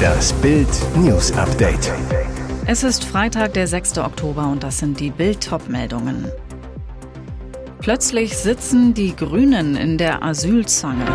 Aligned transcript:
Das 0.00 0.32
Bild 0.34 0.68
News 0.96 1.32
Update. 1.32 1.92
Es 2.66 2.82
ist 2.82 3.04
Freitag, 3.04 3.54
der 3.54 3.66
6. 3.66 3.98
Oktober 3.98 4.48
und 4.48 4.62
das 4.62 4.78
sind 4.78 5.00
die 5.00 5.10
Bild 5.10 5.50
meldungen 5.68 6.30
Plötzlich 7.80 8.36
sitzen 8.36 8.92
die 8.92 9.16
Grünen 9.16 9.74
in 9.74 9.96
der 9.96 10.22
Asylzange. 10.22 11.06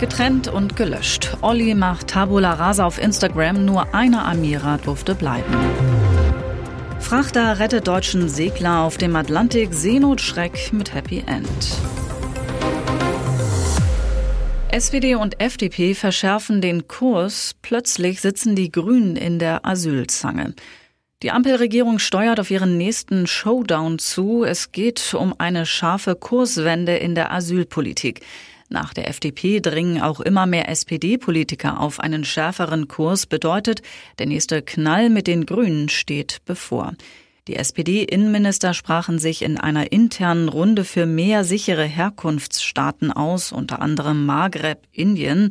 Getrennt 0.00 0.48
und 0.48 0.74
gelöscht. 0.74 1.36
Olli 1.42 1.74
macht 1.74 2.08
Tabula 2.08 2.54
Rasa 2.54 2.84
auf 2.84 3.00
Instagram, 3.00 3.64
nur 3.64 3.94
eine 3.94 4.24
Amira 4.24 4.78
durfte 4.78 5.14
bleiben. 5.14 5.54
Frachter 6.98 7.60
rettet 7.60 7.86
deutschen 7.86 8.28
Segler 8.28 8.80
auf 8.80 8.96
dem 8.96 9.14
Atlantik, 9.14 9.72
Seenotschreck 9.72 10.72
mit 10.72 10.92
Happy 10.92 11.22
End. 11.26 11.78
SPD 14.74 15.14
und 15.14 15.40
FDP 15.40 15.94
verschärfen 15.94 16.60
den 16.60 16.88
Kurs. 16.88 17.54
Plötzlich 17.62 18.20
sitzen 18.20 18.56
die 18.56 18.72
Grünen 18.72 19.14
in 19.14 19.38
der 19.38 19.64
Asylzange. 19.64 20.52
Die 21.22 21.30
Ampelregierung 21.30 22.00
steuert 22.00 22.40
auf 22.40 22.50
ihren 22.50 22.76
nächsten 22.76 23.28
Showdown 23.28 24.00
zu. 24.00 24.42
Es 24.42 24.72
geht 24.72 25.14
um 25.14 25.32
eine 25.38 25.64
scharfe 25.64 26.16
Kurswende 26.16 26.96
in 26.96 27.14
der 27.14 27.30
Asylpolitik. 27.30 28.22
Nach 28.68 28.92
der 28.92 29.08
FDP 29.08 29.60
dringen 29.60 30.02
auch 30.02 30.18
immer 30.18 30.44
mehr 30.44 30.68
SPD-Politiker 30.68 31.78
auf 31.78 32.00
einen 32.00 32.24
schärferen 32.24 32.88
Kurs, 32.88 33.26
bedeutet, 33.26 33.80
der 34.18 34.26
nächste 34.26 34.60
Knall 34.60 35.08
mit 35.08 35.28
den 35.28 35.46
Grünen 35.46 35.88
steht 35.88 36.38
bevor. 36.46 36.94
Die 37.46 37.56
SPD-Innenminister 37.56 38.72
sprachen 38.72 39.18
sich 39.18 39.42
in 39.42 39.58
einer 39.58 39.92
internen 39.92 40.48
Runde 40.48 40.82
für 40.82 41.04
mehr 41.04 41.44
sichere 41.44 41.84
Herkunftsstaaten 41.84 43.12
aus, 43.12 43.52
unter 43.52 43.82
anderem 43.82 44.24
Maghreb, 44.24 44.78
Indien. 44.92 45.50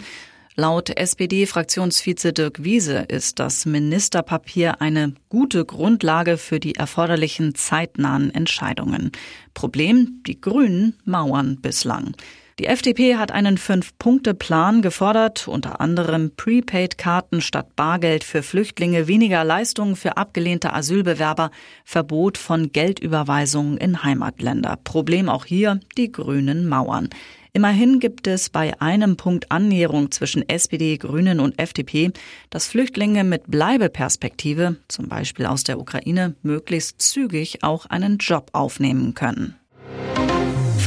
Laut 0.56 0.90
SPD-Fraktionsvize 0.90 2.34
Dirk 2.34 2.64
Wiese 2.64 3.06
ist 3.10 3.38
das 3.38 3.68
Ministerpapier 3.68 4.82
eine 4.82 5.13
gute 5.30 5.66
Grundlage 5.66 6.38
für 6.38 6.60
die 6.60 6.74
erforderlichen 6.74 7.54
zeitnahen 7.54 8.34
Entscheidungen. 8.34 9.12
Problem, 9.54 10.24
die 10.26 10.41
Grünen 10.41 10.96
mauern 11.05 11.57
bislang. 11.62 12.16
Die 12.59 12.68
FDP 12.68 13.15
hat 13.15 13.32
einen 13.32 13.57
Fünf-Punkte-Plan 13.57 14.84
gefordert, 14.84 15.48
unter 15.48 15.82
anderem 15.82 16.35
Prepaid-Karten 16.35 17.41
statt 17.41 17.76
Bargeld 17.76 18.23
für 18.23 18.43
Flüchtlinge, 18.43 19.07
weniger 19.07 19.43
Leistungen 19.43 19.95
für 19.95 20.18
abgelehnte 20.18 20.71
Asylbewerber, 20.71 21.49
Verbot 21.84 22.37
von 22.37 22.71
Geldüberweisungen 22.71 23.77
in 23.77 24.04
Heimatländer. 24.04 24.77
Problem 24.84 25.29
auch 25.29 25.45
hier, 25.45 25.79
die 25.98 26.12
grünen 26.12 26.70
Mauern. 26.70 27.10
Immerhin 27.54 27.99
gibt 27.99 28.27
es 28.27 28.51
bei 28.51 28.79
einem 28.79 29.17
Punkt 29.17 29.51
Annäherung 29.51 30.12
zwischen 30.12 30.48
SPD, 30.48 30.98
Grünen 30.98 31.40
und 31.40 31.57
FDP, 31.57 32.12
dass 32.51 32.67
Flüchtlinge 32.67 33.23
mit 33.23 33.49
Bleibeperspektive, 33.49 34.77
zum 34.88 35.07
Beispiel 35.07 35.48
aus 35.48 35.63
der 35.63 35.79
Ukraine, 35.79 36.35
möglichst 36.43 37.01
zügig 37.01 37.63
auch 37.63 37.88
einen 37.88 38.20
Job 38.20 38.49
aufnehmen 38.54 39.15
können. 39.15 39.55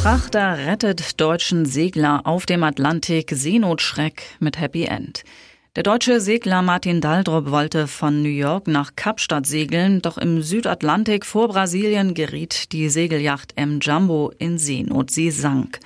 Frachter 0.06 0.58
rettet 0.58 1.20
deutschen 1.20 1.66
Segler 1.66 2.20
auf 2.26 2.46
dem 2.46 2.62
Atlantik 2.62 3.32
Seenotschreck 3.34 4.22
mit 4.38 4.56
Happy 4.56 4.84
End. 4.84 5.24
Der 5.74 5.82
deutsche 5.82 6.20
Segler 6.20 6.62
Martin 6.62 7.00
Daldrup 7.00 7.50
wollte 7.50 7.88
von 7.88 8.22
New 8.22 8.28
York 8.28 8.68
nach 8.68 8.94
Kapstadt 8.94 9.46
segeln, 9.46 10.00
doch 10.02 10.16
im 10.16 10.42
Südatlantik 10.42 11.26
vor 11.26 11.48
Brasilien 11.48 12.14
geriet 12.14 12.70
die 12.70 12.88
Segelyacht 12.88 13.54
M 13.56 13.80
Jumbo 13.80 14.30
in 14.38 14.58
Seenot. 14.58 15.10
Sie 15.10 15.32
sank. 15.32 15.80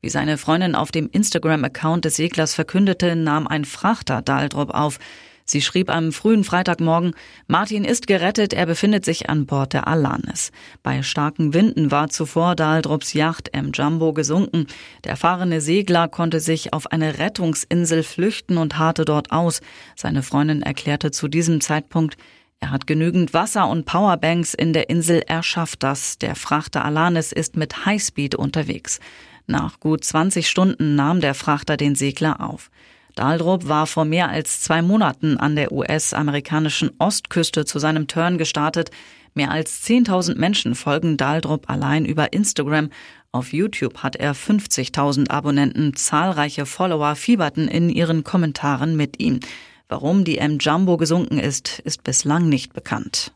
Wie 0.00 0.10
seine 0.10 0.38
Freundin 0.38 0.76
auf 0.76 0.92
dem 0.92 1.10
Instagram-Account 1.10 2.04
des 2.04 2.14
Seglers 2.14 2.54
verkündete, 2.54 3.16
nahm 3.16 3.48
ein 3.48 3.64
Frachter 3.64 4.22
Daldrup 4.22 4.70
auf. 4.70 5.00
Sie 5.48 5.62
schrieb 5.62 5.90
am 5.90 6.10
frühen 6.10 6.42
Freitagmorgen, 6.42 7.14
Martin 7.46 7.84
ist 7.84 8.08
gerettet, 8.08 8.52
er 8.52 8.66
befindet 8.66 9.04
sich 9.04 9.30
an 9.30 9.46
Bord 9.46 9.72
der 9.74 9.86
Alanis. 9.86 10.50
Bei 10.82 11.04
starken 11.04 11.54
Winden 11.54 11.92
war 11.92 12.08
zuvor 12.08 12.56
Daldrups 12.56 13.12
Yacht 13.12 13.54
M. 13.54 13.70
Jumbo 13.72 14.12
gesunken. 14.12 14.66
Der 15.04 15.12
erfahrene 15.12 15.60
Segler 15.60 16.08
konnte 16.08 16.40
sich 16.40 16.72
auf 16.72 16.90
eine 16.90 17.20
Rettungsinsel 17.20 18.02
flüchten 18.02 18.58
und 18.58 18.76
harrte 18.76 19.04
dort 19.04 19.30
aus. 19.30 19.60
Seine 19.94 20.24
Freundin 20.24 20.62
erklärte 20.62 21.12
zu 21.12 21.28
diesem 21.28 21.60
Zeitpunkt, 21.60 22.16
er 22.58 22.72
hat 22.72 22.88
genügend 22.88 23.32
Wasser 23.32 23.68
und 23.68 23.84
Powerbanks 23.84 24.52
in 24.52 24.72
der 24.72 24.88
Insel, 24.90 25.22
er 25.26 25.44
schafft 25.44 25.84
das. 25.84 26.18
Der 26.18 26.34
Frachter 26.34 26.84
Alanis 26.84 27.30
ist 27.30 27.56
mit 27.56 27.86
Highspeed 27.86 28.34
unterwegs. 28.34 28.98
Nach 29.46 29.78
gut 29.78 30.02
20 30.02 30.48
Stunden 30.48 30.96
nahm 30.96 31.20
der 31.20 31.34
Frachter 31.34 31.76
den 31.76 31.94
Segler 31.94 32.40
auf. 32.40 32.70
Daldrup 33.16 33.66
war 33.66 33.86
vor 33.86 34.04
mehr 34.04 34.28
als 34.28 34.60
zwei 34.60 34.82
Monaten 34.82 35.38
an 35.38 35.56
der 35.56 35.72
US-amerikanischen 35.72 36.90
Ostküste 36.98 37.64
zu 37.64 37.78
seinem 37.78 38.06
Turn 38.06 38.38
gestartet. 38.38 38.90
Mehr 39.34 39.50
als 39.50 39.82
10.000 39.84 40.36
Menschen 40.36 40.74
folgen 40.74 41.16
Daldrup 41.16 41.68
allein 41.68 42.04
über 42.04 42.32
Instagram. 42.32 42.90
Auf 43.32 43.52
YouTube 43.52 43.98
hat 44.02 44.16
er 44.16 44.34
50.000 44.34 45.30
Abonnenten. 45.30 45.96
Zahlreiche 45.96 46.66
Follower 46.66 47.16
fieberten 47.16 47.68
in 47.68 47.88
ihren 47.88 48.22
Kommentaren 48.22 48.96
mit 48.96 49.18
ihm. 49.18 49.40
Warum 49.88 50.24
die 50.24 50.38
M 50.38 50.58
Jumbo 50.58 50.96
gesunken 50.96 51.38
ist, 51.38 51.78
ist 51.80 52.04
bislang 52.04 52.48
nicht 52.48 52.74
bekannt. 52.74 53.32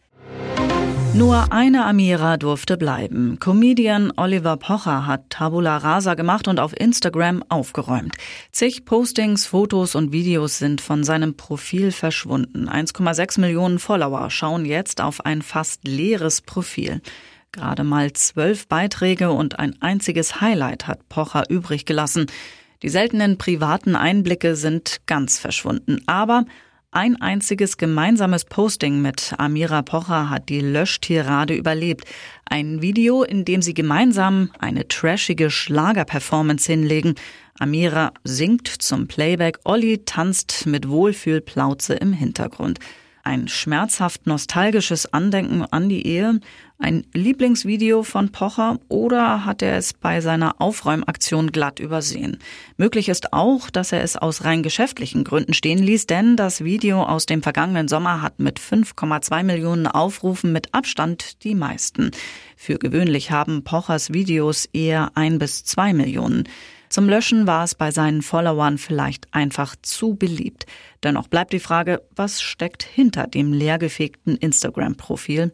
Nur 1.14 1.52
eine 1.52 1.84
Amira 1.86 2.36
durfte 2.36 2.76
bleiben. 2.76 3.38
Comedian 3.40 4.12
Oliver 4.16 4.56
Pocher 4.56 5.06
hat 5.06 5.28
Tabula 5.28 5.76
Rasa 5.76 6.14
gemacht 6.14 6.46
und 6.46 6.60
auf 6.60 6.78
Instagram 6.78 7.44
aufgeräumt. 7.48 8.14
Zig 8.52 8.84
Postings, 8.84 9.46
Fotos 9.46 9.94
und 9.94 10.12
Videos 10.12 10.58
sind 10.58 10.80
von 10.80 11.02
seinem 11.02 11.36
Profil 11.36 11.90
verschwunden. 11.90 12.68
1,6 12.68 13.40
Millionen 13.40 13.78
Follower 13.78 14.30
schauen 14.30 14.64
jetzt 14.64 15.00
auf 15.00 15.24
ein 15.24 15.42
fast 15.42 15.86
leeres 15.86 16.40
Profil. 16.40 17.02
Gerade 17.52 17.82
mal 17.82 18.12
zwölf 18.12 18.68
Beiträge 18.68 19.32
und 19.32 19.58
ein 19.58 19.76
einziges 19.82 20.40
Highlight 20.40 20.86
hat 20.86 21.08
Pocher 21.08 21.50
übrig 21.50 21.84
gelassen. 21.84 22.26
Die 22.82 22.88
seltenen 22.88 23.36
privaten 23.36 23.96
Einblicke 23.96 24.54
sind 24.54 25.00
ganz 25.06 25.38
verschwunden. 25.38 26.02
Aber 26.06 26.44
ein 26.92 27.20
einziges 27.20 27.76
gemeinsames 27.76 28.44
Posting 28.44 29.00
mit 29.00 29.34
Amira 29.38 29.82
Pocher 29.82 30.28
hat 30.28 30.48
die 30.48 30.60
Löschtirade 30.60 31.54
überlebt. 31.54 32.04
Ein 32.46 32.82
Video, 32.82 33.22
in 33.22 33.44
dem 33.44 33.62
sie 33.62 33.74
gemeinsam 33.74 34.50
eine 34.58 34.88
trashige 34.88 35.50
Schlagerperformance 35.50 36.66
hinlegen. 36.66 37.14
Amira 37.60 38.12
singt 38.24 38.66
zum 38.66 39.06
Playback, 39.06 39.60
Olli 39.64 40.04
tanzt 40.04 40.66
mit 40.66 40.88
Wohlfühlplauze 40.88 41.94
im 41.94 42.12
Hintergrund. 42.12 42.80
Ein 43.22 43.48
schmerzhaft 43.48 44.26
nostalgisches 44.26 45.12
Andenken 45.12 45.62
an 45.64 45.88
die 45.88 46.06
Ehe, 46.06 46.40
ein 46.78 47.04
Lieblingsvideo 47.12 48.02
von 48.02 48.32
Pocher 48.32 48.78
oder 48.88 49.44
hat 49.44 49.60
er 49.60 49.76
es 49.76 49.92
bei 49.92 50.22
seiner 50.22 50.62
Aufräumaktion 50.62 51.52
glatt 51.52 51.78
übersehen? 51.78 52.38
Möglich 52.78 53.10
ist 53.10 53.34
auch, 53.34 53.68
dass 53.68 53.92
er 53.92 54.02
es 54.02 54.16
aus 54.16 54.44
rein 54.44 54.62
geschäftlichen 54.62 55.24
Gründen 55.24 55.52
stehen 55.52 55.78
ließ, 55.78 56.06
denn 56.06 56.36
das 56.36 56.64
Video 56.64 57.02
aus 57.02 57.26
dem 57.26 57.42
vergangenen 57.42 57.88
Sommer 57.88 58.22
hat 58.22 58.38
mit 58.40 58.58
5,2 58.58 59.42
Millionen 59.42 59.86
Aufrufen 59.86 60.52
mit 60.52 60.72
Abstand 60.72 61.44
die 61.44 61.54
meisten. 61.54 62.12
Für 62.56 62.78
gewöhnlich 62.78 63.30
haben 63.30 63.62
Pochers 63.62 64.14
Videos 64.14 64.64
eher 64.72 65.10
ein 65.14 65.38
bis 65.38 65.64
zwei 65.64 65.92
Millionen. 65.92 66.48
Zum 66.90 67.08
Löschen 67.08 67.46
war 67.46 67.62
es 67.62 67.76
bei 67.76 67.92
seinen 67.92 68.20
Followern 68.20 68.76
vielleicht 68.76 69.32
einfach 69.32 69.76
zu 69.80 70.16
beliebt. 70.16 70.66
Dennoch 71.04 71.28
bleibt 71.28 71.52
die 71.52 71.60
Frage, 71.60 72.02
was 72.16 72.42
steckt 72.42 72.82
hinter 72.82 73.28
dem 73.28 73.52
leergefegten 73.52 74.36
Instagram-Profil? 74.36 75.52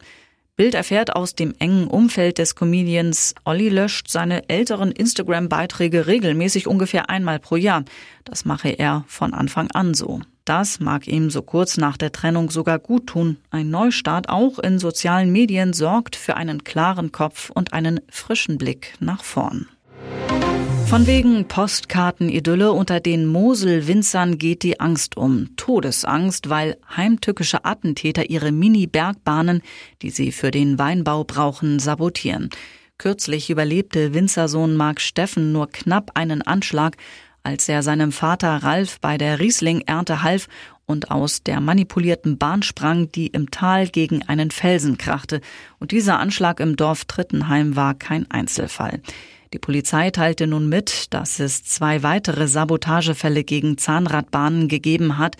Bild 0.56 0.74
erfährt 0.74 1.14
aus 1.14 1.34
dem 1.34 1.54
engen 1.58 1.88
Umfeld 1.88 2.38
des 2.38 2.54
Comedians, 2.54 3.34
Olli 3.44 3.68
löscht 3.68 4.08
seine 4.08 4.48
älteren 4.48 4.90
Instagram-Beiträge 4.90 6.06
regelmäßig 6.06 6.66
ungefähr 6.66 7.10
einmal 7.10 7.38
pro 7.38 7.56
Jahr. 7.56 7.84
Das 8.24 8.46
mache 8.46 8.70
er 8.70 9.04
von 9.06 9.34
Anfang 9.34 9.70
an 9.72 9.92
so. 9.92 10.22
Das 10.46 10.80
mag 10.80 11.06
ihm 11.06 11.28
so 11.28 11.42
kurz 11.42 11.76
nach 11.76 11.98
der 11.98 12.12
Trennung 12.12 12.50
sogar 12.50 12.78
gut 12.78 13.08
tun. 13.08 13.36
Ein 13.50 13.68
Neustart 13.68 14.30
auch 14.30 14.58
in 14.58 14.78
sozialen 14.78 15.30
Medien 15.30 15.74
sorgt 15.74 16.16
für 16.16 16.38
einen 16.38 16.64
klaren 16.64 17.12
Kopf 17.12 17.50
und 17.50 17.74
einen 17.74 18.00
frischen 18.08 18.56
Blick 18.56 18.94
nach 19.00 19.22
vorn. 19.22 19.66
Von 20.88 21.08
wegen 21.08 21.48
Postkartenidylle 21.48 22.70
unter 22.70 23.00
den 23.00 23.26
Mosel-Winzern 23.26 24.38
geht 24.38 24.62
die 24.62 24.78
Angst 24.78 25.16
um. 25.16 25.56
Todesangst, 25.56 26.48
weil 26.48 26.76
heimtückische 26.96 27.64
Attentäter 27.64 28.30
ihre 28.30 28.52
Mini-Bergbahnen, 28.52 29.62
die 30.02 30.10
sie 30.10 30.30
für 30.30 30.52
den 30.52 30.78
Weinbau 30.78 31.24
brauchen, 31.24 31.80
sabotieren. 31.80 32.50
Kürzlich 32.98 33.50
überlebte 33.50 34.14
Winzersohn 34.14 34.76
Mark 34.76 35.00
Steffen 35.00 35.50
nur 35.50 35.68
knapp 35.68 36.12
einen 36.14 36.42
Anschlag, 36.42 36.96
als 37.42 37.68
er 37.68 37.82
seinem 37.82 38.12
Vater 38.12 38.62
Ralf 38.62 39.00
bei 39.00 39.18
der 39.18 39.40
Riesling-Ernte 39.40 40.22
half 40.22 40.46
und 40.86 41.10
aus 41.10 41.42
der 41.42 41.60
manipulierten 41.60 42.38
Bahn 42.38 42.62
sprang, 42.62 43.10
die 43.10 43.26
im 43.26 43.50
Tal 43.50 43.88
gegen 43.88 44.22
einen 44.22 44.52
Felsen 44.52 44.98
krachte. 44.98 45.40
Und 45.80 45.90
dieser 45.90 46.20
Anschlag 46.20 46.60
im 46.60 46.76
Dorf 46.76 47.04
Trittenheim 47.06 47.74
war 47.74 47.94
kein 47.94 48.30
Einzelfall. 48.30 49.00
Die 49.52 49.58
Polizei 49.58 50.10
teilte 50.10 50.46
nun 50.46 50.68
mit, 50.68 51.12
dass 51.14 51.38
es 51.38 51.64
zwei 51.64 52.02
weitere 52.02 52.48
Sabotagefälle 52.48 53.44
gegen 53.44 53.78
Zahnradbahnen 53.78 54.68
gegeben 54.68 55.18
hat. 55.18 55.36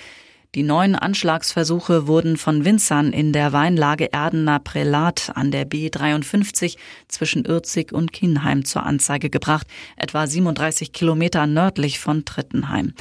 Die 0.54 0.62
neuen 0.62 0.94
Anschlagsversuche 0.94 2.06
wurden 2.06 2.36
von 2.36 2.64
Winzern 2.64 3.12
in 3.12 3.32
der 3.32 3.52
Weinlage 3.52 4.12
Erdener 4.12 4.58
Prälat 4.58 5.32
an 5.34 5.50
der 5.50 5.68
B53 5.68 6.76
zwischen 7.08 7.44
Ürzig 7.44 7.92
und 7.92 8.12
Kienheim 8.12 8.64
zur 8.64 8.84
Anzeige 8.84 9.28
gebracht, 9.28 9.66
etwa 9.96 10.26
37 10.26 10.92
Kilometer 10.92 11.46
nördlich 11.46 11.98
von 11.98 12.24
Trittenheim. 12.24 12.94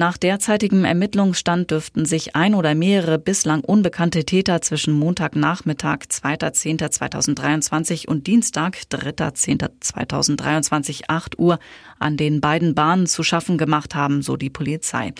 Nach 0.00 0.16
derzeitigem 0.16 0.84
Ermittlungsstand 0.86 1.70
dürften 1.70 2.06
sich 2.06 2.34
ein 2.34 2.54
oder 2.54 2.74
mehrere 2.74 3.18
bislang 3.18 3.60
unbekannte 3.60 4.24
Täter 4.24 4.62
zwischen 4.62 4.94
Montagnachmittag 4.94 6.04
2.10.2023 6.08 8.08
und 8.08 8.26
Dienstag 8.26 8.78
3.10.2023 8.90 11.02
8 11.08 11.38
Uhr 11.38 11.58
an 11.98 12.16
den 12.16 12.40
beiden 12.40 12.74
Bahnen 12.74 13.06
zu 13.06 13.22
schaffen 13.22 13.58
gemacht 13.58 13.94
haben, 13.94 14.22
so 14.22 14.38
die 14.38 14.48
Polizei. 14.48 15.12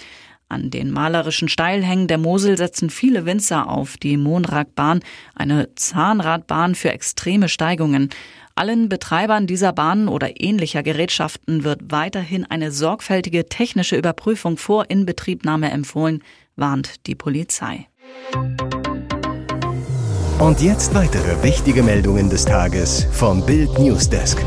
An 0.49 0.71
den 0.71 0.91
malerischen 0.91 1.49
Steilhängen 1.49 2.09
der 2.09 2.17
Mosel 2.17 2.56
setzen 2.56 2.88
viele 2.88 3.26
Winzer 3.26 3.69
auf 3.69 3.99
die 3.99 4.17
Monragbahn, 4.17 5.00
eine 5.35 5.75
Zahnradbahn 5.75 6.75
für 6.75 6.91
extreme 6.91 7.50
Steigungen. 7.50 8.09
Allen 8.55 8.88
Betreibern 8.88 9.47
dieser 9.47 9.73
Bahnen 9.73 10.08
oder 10.08 10.41
ähnlicher 10.41 10.82
Gerätschaften 10.82 11.64
wird 11.64 11.91
weiterhin 11.91 12.44
eine 12.44 12.73
sorgfältige 12.73 13.47
technische 13.47 13.97
Überprüfung 13.97 14.56
vor 14.56 14.91
Inbetriebnahme 14.91 15.70
empfohlen, 15.70 16.23
warnt 16.56 17.06
die 17.06 17.14
Polizei. 17.14 17.87
Und 20.38 20.61
jetzt 20.61 20.94
weitere 20.94 21.43
wichtige 21.43 21.82
Meldungen 21.82 22.31
des 22.31 22.44
Tages 22.44 23.06
vom 23.12 23.44
Bild 23.44 23.79
Newsdesk. 23.79 24.43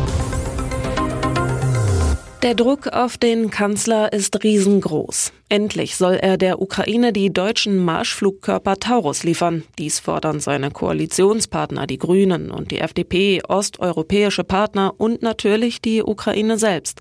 Der 2.43 2.55
Druck 2.55 2.87
auf 2.87 3.17
den 3.17 3.51
Kanzler 3.51 4.11
ist 4.11 4.43
riesengroß. 4.43 5.31
Endlich 5.47 5.95
soll 5.95 6.15
er 6.15 6.35
der 6.35 6.61
Ukraine 6.61 7.13
die 7.13 7.31
deutschen 7.31 7.77
Marschflugkörper 7.77 8.75
Taurus 8.81 9.23
liefern. 9.23 9.63
Dies 9.79 10.01
fordern 10.01 10.41
seine 10.41 10.69
Koalitionspartner, 10.69 11.87
die 11.87 11.97
Grünen 11.97 12.51
und 12.51 12.71
die 12.71 12.79
FDP, 12.79 13.41
osteuropäische 13.47 14.43
Partner 14.43 14.93
und 14.97 15.21
natürlich 15.21 15.81
die 15.81 16.03
Ukraine 16.03 16.57
selbst. 16.57 16.99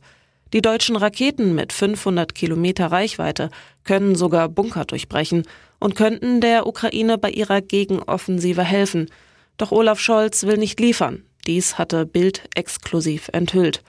Die 0.53 0.63
deutschen 0.63 0.95
Raketen 0.95 1.57
mit 1.57 1.73
500 1.73 2.37
Kilometer 2.37 2.93
Reichweite 2.93 3.51
können 3.83 4.15
sogar 4.15 4.49
Bunker 4.49 4.85
durchbrechen 4.85 5.43
und 5.81 5.97
könnten 5.97 6.41
der 6.41 6.69
Ukraine 6.69 7.19
bei 7.19 7.31
ihrer 7.31 7.63
Gegenoffensive 7.63 8.63
helfen. 8.63 9.11
Doch 9.57 9.73
Olaf 9.73 9.99
Scholz 9.99 10.45
will 10.45 10.59
nicht 10.59 10.79
liefern. 10.79 11.25
Dies 11.49 11.79
hatte 11.79 12.07
Bild 12.07 12.45
exklusiv 12.55 13.29
enthüllt. 13.33 13.83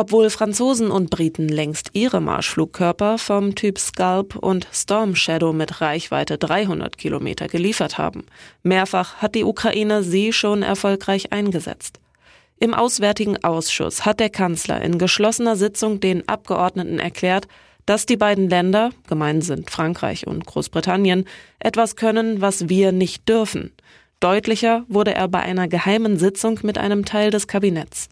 Obwohl 0.00 0.30
Franzosen 0.30 0.90
und 0.90 1.10
Briten 1.10 1.46
längst 1.46 1.90
ihre 1.92 2.22
Marschflugkörper 2.22 3.18
vom 3.18 3.54
Typ 3.54 3.78
Scalp 3.78 4.34
und 4.34 4.66
Storm 4.72 5.14
Shadow 5.14 5.52
mit 5.52 5.82
Reichweite 5.82 6.38
300 6.38 6.96
Kilometer 6.96 7.48
geliefert 7.48 7.98
haben. 7.98 8.24
Mehrfach 8.62 9.16
hat 9.16 9.34
die 9.34 9.44
Ukraine 9.44 10.02
sie 10.02 10.32
schon 10.32 10.62
erfolgreich 10.62 11.34
eingesetzt. 11.34 12.00
Im 12.58 12.72
Auswärtigen 12.72 13.44
Ausschuss 13.44 14.06
hat 14.06 14.20
der 14.20 14.30
Kanzler 14.30 14.80
in 14.80 14.96
geschlossener 14.96 15.56
Sitzung 15.56 16.00
den 16.00 16.26
Abgeordneten 16.26 16.98
erklärt, 16.98 17.46
dass 17.84 18.06
die 18.06 18.16
beiden 18.16 18.48
Länder, 18.48 18.92
gemein 19.06 19.42
sind 19.42 19.70
Frankreich 19.70 20.26
und 20.26 20.46
Großbritannien, 20.46 21.26
etwas 21.58 21.96
können, 21.96 22.40
was 22.40 22.70
wir 22.70 22.92
nicht 22.92 23.28
dürfen. 23.28 23.70
Deutlicher 24.18 24.86
wurde 24.88 25.14
er 25.14 25.28
bei 25.28 25.40
einer 25.40 25.68
geheimen 25.68 26.18
Sitzung 26.18 26.58
mit 26.62 26.78
einem 26.78 27.04
Teil 27.04 27.30
des 27.30 27.46
Kabinetts. 27.46 28.08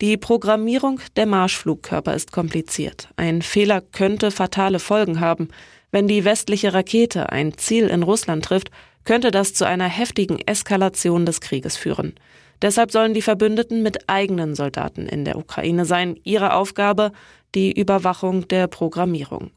Die 0.00 0.16
Programmierung 0.16 1.00
der 1.16 1.26
Marschflugkörper 1.26 2.14
ist 2.14 2.30
kompliziert. 2.30 3.08
Ein 3.16 3.42
Fehler 3.42 3.80
könnte 3.80 4.30
fatale 4.30 4.78
Folgen 4.78 5.18
haben. 5.18 5.48
Wenn 5.90 6.06
die 6.06 6.24
westliche 6.24 6.72
Rakete 6.72 7.32
ein 7.32 7.58
Ziel 7.58 7.88
in 7.88 8.04
Russland 8.04 8.44
trifft, 8.44 8.70
könnte 9.02 9.32
das 9.32 9.54
zu 9.54 9.66
einer 9.66 9.88
heftigen 9.88 10.38
Eskalation 10.38 11.26
des 11.26 11.40
Krieges 11.40 11.76
führen. 11.76 12.14
Deshalb 12.62 12.92
sollen 12.92 13.12
die 13.12 13.22
Verbündeten 13.22 13.82
mit 13.82 14.08
eigenen 14.08 14.54
Soldaten 14.54 15.06
in 15.06 15.24
der 15.24 15.36
Ukraine 15.36 15.84
sein. 15.84 16.14
Ihre 16.22 16.54
Aufgabe 16.54 17.10
die 17.56 17.72
Überwachung 17.72 18.46
der 18.46 18.68
Programmierung. 18.68 19.50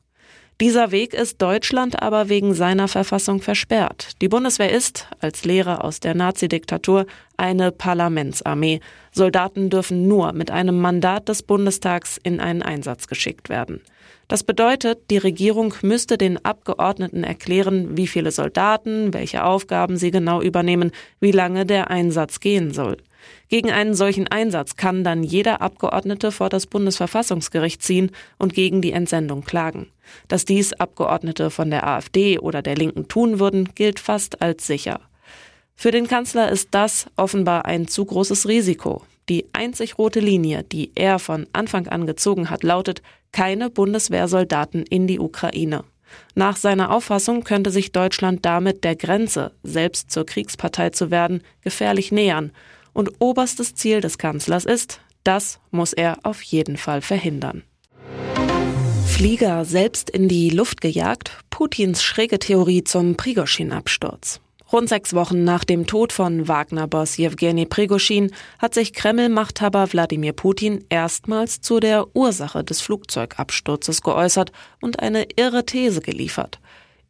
Dieser 0.61 0.91
Weg 0.91 1.15
ist 1.15 1.41
Deutschland 1.41 2.03
aber 2.03 2.29
wegen 2.29 2.53
seiner 2.53 2.87
Verfassung 2.87 3.41
versperrt. 3.41 4.09
Die 4.21 4.27
Bundeswehr 4.27 4.71
ist, 4.71 5.07
als 5.19 5.43
Lehre 5.43 5.83
aus 5.83 6.01
der 6.01 6.13
Nazidiktatur, 6.13 7.07
eine 7.35 7.71
Parlamentsarmee. 7.71 8.79
Soldaten 9.11 9.71
dürfen 9.71 10.07
nur 10.07 10.33
mit 10.33 10.51
einem 10.51 10.79
Mandat 10.79 11.29
des 11.29 11.41
Bundestags 11.41 12.19
in 12.21 12.39
einen 12.39 12.61
Einsatz 12.61 13.07
geschickt 13.07 13.49
werden. 13.49 13.81
Das 14.27 14.43
bedeutet, 14.43 14.99
die 15.09 15.17
Regierung 15.17 15.73
müsste 15.81 16.19
den 16.19 16.45
Abgeordneten 16.45 17.23
erklären, 17.23 17.97
wie 17.97 18.05
viele 18.05 18.29
Soldaten, 18.29 19.15
welche 19.15 19.43
Aufgaben 19.43 19.97
sie 19.97 20.11
genau 20.11 20.43
übernehmen, 20.43 20.91
wie 21.19 21.31
lange 21.31 21.65
der 21.65 21.89
Einsatz 21.89 22.39
gehen 22.39 22.71
soll. 22.71 22.97
Gegen 23.49 23.71
einen 23.71 23.93
solchen 23.93 24.27
Einsatz 24.27 24.75
kann 24.75 25.03
dann 25.03 25.23
jeder 25.23 25.61
Abgeordnete 25.61 26.31
vor 26.31 26.49
das 26.49 26.67
Bundesverfassungsgericht 26.67 27.81
ziehen 27.83 28.11
und 28.37 28.53
gegen 28.53 28.81
die 28.81 28.91
Entsendung 28.91 29.43
klagen. 29.43 29.87
Dass 30.27 30.45
dies 30.45 30.73
Abgeordnete 30.73 31.49
von 31.49 31.69
der 31.69 31.87
AfD 31.87 32.39
oder 32.39 32.61
der 32.61 32.75
Linken 32.75 33.07
tun 33.07 33.39
würden, 33.39 33.69
gilt 33.75 33.99
fast 33.99 34.41
als 34.41 34.67
sicher. 34.67 35.01
Für 35.75 35.91
den 35.91 36.07
Kanzler 36.07 36.51
ist 36.51 36.69
das 36.71 37.07
offenbar 37.15 37.65
ein 37.65 37.87
zu 37.87 38.05
großes 38.05 38.47
Risiko. 38.47 39.03
Die 39.29 39.45
einzig 39.53 39.97
rote 39.97 40.19
Linie, 40.19 40.63
die 40.63 40.91
er 40.95 41.19
von 41.19 41.47
Anfang 41.53 41.87
an 41.87 42.05
gezogen 42.05 42.49
hat, 42.49 42.63
lautet 42.63 43.01
keine 43.31 43.69
Bundeswehrsoldaten 43.69 44.83
in 44.83 45.07
die 45.07 45.19
Ukraine. 45.19 45.83
Nach 46.35 46.57
seiner 46.57 46.91
Auffassung 46.91 47.43
könnte 47.43 47.71
sich 47.71 47.91
Deutschland 47.91 48.45
damit 48.45 48.83
der 48.83 48.95
Grenze, 48.95 49.53
selbst 49.63 50.11
zur 50.11 50.25
Kriegspartei 50.25 50.89
zu 50.89 51.11
werden, 51.11 51.41
gefährlich 51.61 52.11
nähern 52.11 52.51
und 52.93 53.11
oberstes 53.19 53.75
Ziel 53.75 54.01
des 54.01 54.17
Kanzlers 54.17 54.65
ist, 54.65 55.01
das 55.23 55.59
muss 55.69 55.93
er 55.93 56.17
auf 56.23 56.41
jeden 56.41 56.77
Fall 56.77 57.01
verhindern. 57.01 57.63
Flieger 59.05 59.65
selbst 59.65 60.09
in 60.09 60.27
die 60.27 60.49
Luft 60.49 60.81
gejagt, 60.81 61.37
Putins 61.49 62.01
schräge 62.01 62.39
Theorie 62.39 62.83
zum 62.83 63.17
Prigoschin-Absturz. 63.17 64.41
Rund 64.71 64.87
sechs 64.87 65.13
Wochen 65.13 65.43
nach 65.43 65.65
dem 65.65 65.85
Tod 65.85 66.13
von 66.13 66.47
Wagner-Boss 66.47 67.17
Jewgeni 67.17 67.65
Prigoschin 67.65 68.31
hat 68.57 68.73
sich 68.73 68.93
Kreml-Machthaber 68.93 69.91
Wladimir 69.91 70.31
Putin 70.31 70.85
erstmals 70.87 71.59
zu 71.59 71.81
der 71.81 72.15
Ursache 72.15 72.63
des 72.63 72.79
Flugzeugabsturzes 72.79 74.01
geäußert 74.01 74.53
und 74.81 74.99
eine 74.99 75.27
irre 75.35 75.65
These 75.65 75.99
geliefert. 75.99 76.61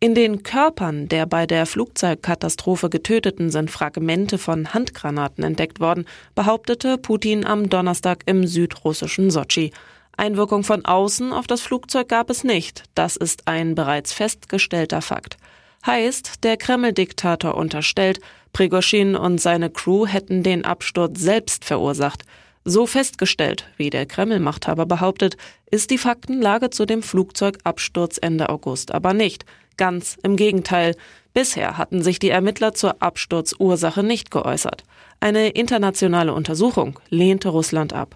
In 0.03 0.15
den 0.15 0.42
Körpern 0.42 1.07
der 1.09 1.28
bei 1.28 1.45
der 1.45 1.68
Flugzeugkatastrophe 1.68 2.90
getöteten 2.90 3.52
sind 3.52 3.69
Fragmente 3.69 4.40
von 4.40 4.73
Handgranaten 4.73 5.44
entdeckt 5.44 5.80
worden, 5.80 6.07
behauptete 6.33 6.97
Putin 6.97 7.45
am 7.45 7.69
Donnerstag 7.69 8.23
im 8.25 8.47
südrussischen 8.47 9.30
Sotschi. 9.30 9.71
Einwirkung 10.18 10.64
von 10.64 10.85
außen 10.85 11.31
auf 11.31 11.45
das 11.45 11.61
Flugzeug 11.61 12.09
gab 12.09 12.31
es 12.31 12.44
nicht. 12.44 12.85
Das 12.95 13.16
ist 13.16 13.47
ein 13.47 13.75
bereits 13.75 14.11
festgestellter 14.11 15.04
Fakt. 15.04 15.37
Heißt, 15.85 16.44
der 16.44 16.57
Kreml-Diktator 16.57 17.54
unterstellt, 17.54 18.21
Prigoschin 18.54 19.16
und 19.16 19.40
seine 19.40 19.69
Crew 19.69 20.07
hätten 20.07 20.42
den 20.42 20.66
Absturz 20.66 21.19
selbst 21.19 21.64
verursacht. 21.64 22.23
So 22.63 22.85
festgestellt, 22.85 23.65
wie 23.77 23.89
der 23.89 24.06
Kreml-Machthaber 24.06 24.85
behauptet, 24.85 25.35
ist 25.71 25.89
die 25.89 25.97
Faktenlage 25.97 26.69
zu 26.69 26.85
dem 26.85 27.01
Flugzeugabsturz 27.01 28.19
Ende 28.21 28.49
August 28.49 28.94
aber 28.94 29.13
nicht. 29.13 29.45
Ganz 29.77 30.18
im 30.21 30.35
Gegenteil. 30.35 30.95
Bisher 31.33 31.80
hatten 31.80 32.03
sich 32.03 32.19
die 32.19 32.30
Ermittler 32.30 32.73
zur 32.73 33.01
Absturzursache 33.01 34.03
nicht 34.03 34.30
geäußert. 34.30 34.83
Eine 35.19 35.49
internationale 35.49 36.33
Untersuchung 36.33 36.99
lehnte 37.09 37.49
Russland 37.49 37.94
ab. 37.94 38.15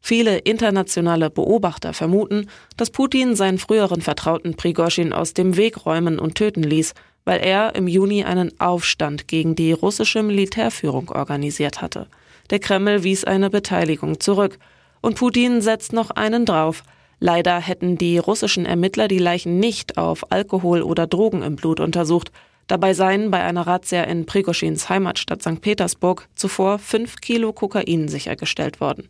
Viele 0.00 0.38
internationale 0.38 1.28
Beobachter 1.28 1.92
vermuten, 1.92 2.48
dass 2.78 2.90
Putin 2.90 3.36
seinen 3.36 3.58
früheren 3.58 4.00
Vertrauten 4.00 4.56
Prigoschin 4.56 5.12
aus 5.12 5.34
dem 5.34 5.56
Weg 5.56 5.84
räumen 5.84 6.18
und 6.18 6.36
töten 6.36 6.62
ließ, 6.62 6.94
weil 7.24 7.40
er 7.40 7.74
im 7.74 7.86
Juni 7.86 8.24
einen 8.24 8.58
Aufstand 8.58 9.28
gegen 9.28 9.54
die 9.54 9.72
russische 9.72 10.22
Militärführung 10.22 11.10
organisiert 11.10 11.82
hatte. 11.82 12.06
Der 12.50 12.58
Kreml 12.58 13.02
wies 13.02 13.24
eine 13.24 13.50
Beteiligung 13.50 14.20
zurück. 14.20 14.58
Und 15.00 15.16
Putin 15.16 15.60
setzt 15.60 15.92
noch 15.92 16.10
einen 16.10 16.44
drauf. 16.44 16.82
Leider 17.18 17.60
hätten 17.60 17.98
die 17.98 18.18
russischen 18.18 18.66
Ermittler 18.66 19.08
die 19.08 19.18
Leichen 19.18 19.58
nicht 19.58 19.98
auf 19.98 20.30
Alkohol 20.32 20.82
oder 20.82 21.06
Drogen 21.06 21.42
im 21.42 21.56
Blut 21.56 21.80
untersucht. 21.80 22.32
Dabei 22.66 22.94
seien 22.94 23.30
bei 23.30 23.42
einer 23.42 23.66
Razzia 23.66 24.04
in 24.04 24.26
Prigoschins 24.26 24.88
Heimatstadt 24.88 25.42
St. 25.42 25.60
Petersburg 25.60 26.28
zuvor 26.34 26.78
fünf 26.78 27.20
Kilo 27.20 27.52
Kokain 27.52 28.08
sichergestellt 28.08 28.80
worden. 28.80 29.08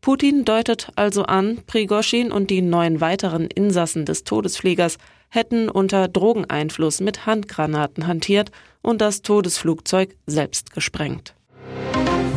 Putin 0.00 0.44
deutet 0.44 0.88
also 0.96 1.22
an, 1.22 1.62
Prigoschin 1.66 2.30
und 2.30 2.50
die 2.50 2.60
neun 2.60 3.00
weiteren 3.00 3.46
Insassen 3.46 4.04
des 4.04 4.24
Todesfliegers 4.24 4.98
hätten 5.30 5.68
unter 5.68 6.08
Drogeneinfluss 6.08 7.00
mit 7.00 7.26
Handgranaten 7.26 8.06
hantiert 8.06 8.50
und 8.82 9.00
das 9.00 9.22
Todesflugzeug 9.22 10.14
selbst 10.26 10.72
gesprengt. 10.72 11.34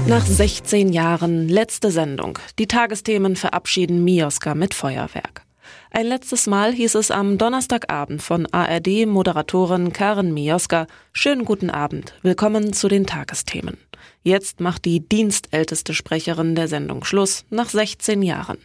Nach 0.08 0.26
16 0.26 0.94
Jahren 0.94 1.50
letzte 1.50 1.92
Sendung. 1.92 2.40
Die 2.60 2.68
Tagesthemen 2.68 3.36
verabschieden 3.36 4.06
Mioska 4.06 4.56
mit 4.56 4.74
Feuerwerk. 4.74 5.44
Ein 5.92 6.06
letztes 6.06 6.48
Mal 6.48 6.72
hieß 6.72 6.96
es 6.96 7.12
am 7.12 7.38
Donnerstagabend 7.38 8.22
von 8.22 8.46
ARD-Moderatorin 8.46 9.92
Karen 9.92 10.34
Mioska, 10.34 10.88
schönen 11.12 11.44
guten 11.44 11.70
Abend, 11.70 12.14
willkommen 12.22 12.72
zu 12.72 12.88
den 12.88 13.06
Tagesthemen. 13.06 13.78
Jetzt 14.24 14.62
macht 14.62 14.86
die 14.86 15.02
dienstälteste 15.02 15.94
Sprecherin 15.94 16.56
der 16.56 16.70
Sendung 16.70 17.04
Schluss, 17.04 17.44
nach 17.50 17.68
16 17.68 18.22
Jahren. 18.22 18.60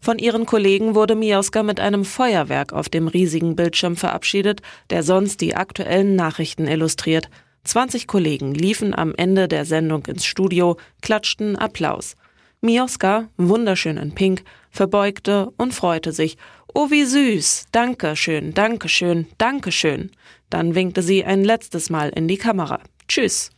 Von 0.00 0.18
ihren 0.18 0.46
Kollegen 0.46 0.96
wurde 0.96 1.14
Mioska 1.14 1.62
mit 1.62 1.78
einem 1.78 2.04
Feuerwerk 2.04 2.72
auf 2.72 2.88
dem 2.88 3.06
riesigen 3.06 3.54
Bildschirm 3.54 3.94
verabschiedet, 3.94 4.62
der 4.90 5.04
sonst 5.04 5.40
die 5.42 5.54
aktuellen 5.54 6.16
Nachrichten 6.16 6.66
illustriert. 6.66 7.30
20 7.68 8.06
Kollegen 8.06 8.54
liefen 8.54 8.94
am 8.94 9.14
Ende 9.14 9.46
der 9.46 9.66
Sendung 9.66 10.06
ins 10.06 10.24
Studio, 10.24 10.78
klatschten 11.02 11.54
Applaus. 11.54 12.14
Mioska, 12.62 13.28
wunderschön 13.36 13.98
in 13.98 14.14
Pink, 14.14 14.42
verbeugte 14.70 15.50
und 15.58 15.74
freute 15.74 16.12
sich. 16.12 16.38
Oh, 16.72 16.90
wie 16.90 17.04
süß! 17.04 17.66
Danke 17.70 18.16
schön, 18.16 18.54
danke 18.54 18.88
schön, 18.88 19.26
danke 19.36 19.70
schön. 19.70 20.10
Dann 20.48 20.74
winkte 20.74 21.02
sie 21.02 21.26
ein 21.26 21.44
letztes 21.44 21.90
Mal 21.90 22.08
in 22.08 22.26
die 22.26 22.38
Kamera. 22.38 22.80
Tschüss. 23.06 23.50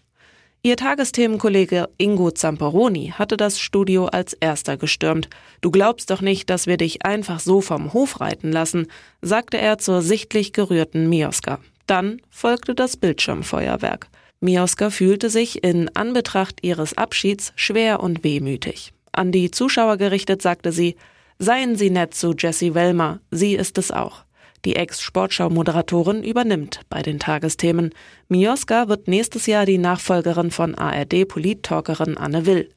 Ihr 0.62 0.76
Tagesthemenkollege 0.76 1.88
Ingo 1.96 2.32
Zamperoni 2.32 3.14
hatte 3.16 3.36
das 3.36 3.60
Studio 3.60 4.06
als 4.06 4.32
erster 4.32 4.76
gestürmt. 4.76 5.30
Du 5.60 5.70
glaubst 5.70 6.10
doch 6.10 6.20
nicht, 6.20 6.50
dass 6.50 6.66
wir 6.66 6.78
dich 6.78 7.06
einfach 7.06 7.38
so 7.38 7.60
vom 7.60 7.92
Hof 7.92 8.20
reiten 8.20 8.50
lassen, 8.50 8.88
sagte 9.22 9.58
er 9.58 9.78
zur 9.78 10.02
sichtlich 10.02 10.52
gerührten 10.52 11.08
Mioska. 11.08 11.60
Dann 11.90 12.23
folgte 12.30 12.76
das 12.76 12.97
Bildschirmfeuerwerk. 12.97 14.06
Mioska 14.38 14.90
fühlte 14.90 15.28
sich 15.28 15.64
in 15.64 15.90
Anbetracht 15.97 16.61
ihres 16.62 16.97
Abschieds 16.97 17.52
schwer 17.56 17.99
und 17.99 18.23
wehmütig. 18.23 18.92
An 19.11 19.32
die 19.32 19.50
Zuschauer 19.50 19.97
gerichtet 19.97 20.40
sagte 20.40 20.70
sie, 20.70 20.94
Seien 21.40 21.75
Sie 21.75 21.90
nett 21.90 22.14
zu 22.14 22.32
Jessie 22.38 22.75
Wellmer, 22.75 23.18
sie 23.32 23.56
ist 23.56 23.76
es 23.76 23.90
auch. 23.90 24.23
Die 24.64 24.76
Ex-Sportschau-Moderatorin 24.76 26.23
übernimmt 26.23 26.82
bei 26.90 27.02
den 27.02 27.18
Tagesthemen. 27.18 27.90
Mioska 28.28 28.87
wird 28.87 29.09
nächstes 29.09 29.47
Jahr 29.47 29.66
die 29.66 29.78
Nachfolgerin 29.78 30.52
von 30.52 30.76
ARD-Polit-Talkerin 30.76 32.16
Anne 32.16 32.47
Will. 32.47 32.68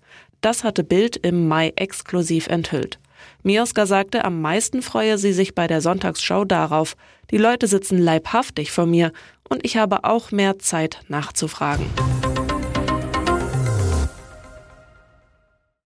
Das 0.41 0.63
hatte 0.63 0.83
Bild 0.83 1.17
im 1.17 1.47
Mai 1.47 1.71
exklusiv 1.75 2.47
enthüllt. 2.47 2.97
Mioska 3.43 3.85
sagte, 3.85 4.25
am 4.25 4.41
meisten 4.41 4.81
freue 4.81 5.17
sie 5.17 5.33
sich 5.33 5.55
bei 5.55 5.67
der 5.67 5.81
Sonntagsschau 5.81 6.45
darauf. 6.45 6.95
Die 7.31 7.37
Leute 7.37 7.67
sitzen 7.67 7.97
leibhaftig 7.97 8.71
vor 8.71 8.85
mir 8.85 9.11
und 9.49 9.65
ich 9.65 9.77
habe 9.77 10.03
auch 10.03 10.31
mehr 10.31 10.59
Zeit 10.59 11.01
nachzufragen. 11.07 11.85